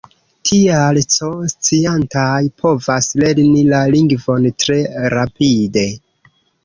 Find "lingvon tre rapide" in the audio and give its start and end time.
3.97-5.85